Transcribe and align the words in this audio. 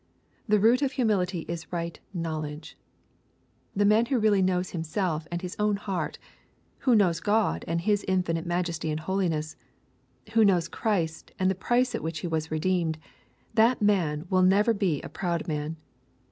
The 0.47 0.59
root 0.59 0.81
of 0.81 0.93
humility 0.93 1.41
is 1.47 1.71
right 1.71 1.99
knowledge. 2.11 2.75
The 3.75 3.85
man 3.85 4.07
who 4.07 4.17
really 4.17 4.41
knows 4.41 4.71
himself 4.71 5.27
and 5.31 5.43
his 5.43 5.55
own 5.59 5.75
heart,— 5.75 6.17
who 6.79 6.95
knows 6.95 7.19
God 7.19 7.63
and 7.67 7.79
His 7.81 8.03
infinite 8.07 8.47
majesty 8.47 8.89
and 8.89 8.99
holiness,— 9.01 9.55
who 10.33 10.43
knows 10.43 10.67
Christ, 10.67 11.33
and 11.37 11.51
the 11.51 11.53
price 11.53 11.93
at 11.93 12.01
which 12.01 12.21
he 12.21 12.27
was 12.27 12.49
redeemed,— 12.49 12.97
that 13.61 13.79
man 13.79 14.25
will 14.27 14.41
never 14.41 14.73
be 14.73 15.03
a 15.03 15.07
proud 15.07 15.47
man. 15.47 15.77